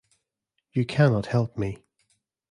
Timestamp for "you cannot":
0.73-1.27